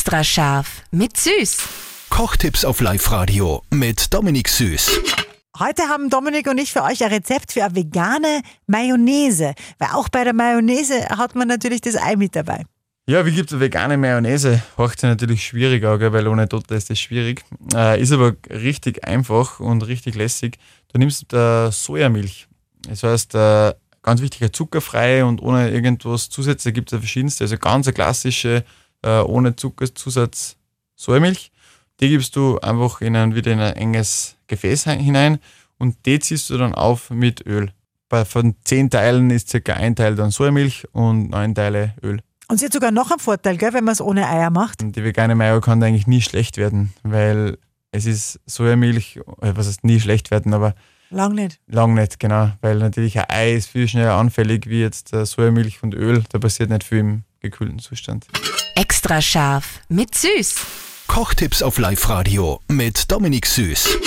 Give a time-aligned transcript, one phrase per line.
[0.00, 1.58] Extra scharf mit Süß.
[2.08, 4.98] Kochtipps auf Live-Radio mit Dominik Süß.
[5.58, 9.52] Heute haben Dominik und ich für euch ein Rezept für eine vegane Mayonnaise.
[9.78, 12.64] Weil auch bei der Mayonnaise hat man natürlich das Ei mit dabei.
[13.06, 14.62] Ja, wie gibt es vegane Mayonnaise?
[14.78, 17.44] Sich natürlich schwierig, auch, weil ohne Tote ist das schwierig.
[17.74, 20.56] Äh, ist aber richtig einfach und richtig lässig.
[20.94, 22.48] Du nimmst äh, Sojamilch.
[22.88, 27.44] Das heißt, äh, ganz wichtig, zuckerfrei und ohne irgendwas Zusätze gibt es verschiedenste.
[27.44, 28.64] Also ganz eine klassische,
[29.02, 30.56] äh, ohne Zuckerzusatz
[30.96, 31.50] Sojamilch.
[32.00, 35.38] Die gibst du einfach in ein, wieder in ein enges Gefäß hinein
[35.78, 37.72] und die ziehst du dann auf mit Öl.
[38.08, 42.20] Bei, von zehn Teilen ist circa ein Teil dann Sojamilch und neun Teile Öl.
[42.48, 44.80] Und sie hat sogar noch einen Vorteil, gell, wenn man es ohne Eier macht.
[44.80, 47.58] Die vegane Mayo kann eigentlich nie schlecht werden, weil
[47.92, 50.74] es ist Sojamilch, äh, was heißt nie schlecht werden, aber
[51.10, 51.60] Lang nicht.
[51.66, 52.50] lang nicht, genau.
[52.60, 56.24] Weil natürlich ein Ei ist viel schneller anfällig wie jetzt äh, Sojamilch und Öl.
[56.30, 58.26] Da passiert nicht viel im gekühlten Zustand.
[58.80, 60.54] Extra scharf mit Süß.
[61.06, 63.98] Kochtipps auf Live-Radio mit Dominik Süß.